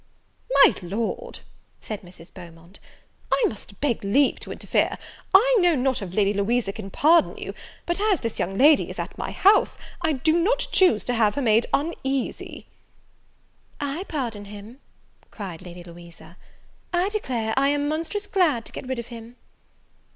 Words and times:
"My 0.63 0.73
Lord," 0.81 1.41
said 1.79 2.01
Mrs. 2.01 2.33
Beaumont, 2.33 2.79
"I 3.31 3.43
must 3.47 3.79
beg 3.79 4.03
leave 4.03 4.39
to 4.39 4.51
interfere: 4.51 4.97
I 5.31 5.55
know 5.59 5.75
not 5.75 6.01
if 6.01 6.11
Lady 6.11 6.33
Louisa 6.33 6.73
can 6.73 6.89
pardon 6.89 7.37
you; 7.37 7.53
but 7.85 7.99
as 8.01 8.21
this 8.21 8.39
young 8.39 8.57
lady 8.57 8.89
is 8.89 8.97
at 8.97 9.15
my 9.15 9.29
house, 9.29 9.77
I 10.01 10.13
do 10.13 10.33
not 10.39 10.67
choose 10.71 11.03
to 11.03 11.13
have 11.13 11.35
her 11.35 11.41
made 11.43 11.67
uneasy." 11.71 12.65
"I 13.79 14.05
pardon 14.05 14.45
him!" 14.45 14.79
cried 15.29 15.61
Lady 15.61 15.83
Louisa; 15.83 16.35
"I 16.91 17.09
declare 17.09 17.53
I 17.55 17.67
am 17.67 17.87
monstrous 17.87 18.25
glad 18.25 18.65
to 18.65 18.71
get 18.71 18.87
rid 18.87 18.97
of 18.97 19.09
him." 19.13 19.35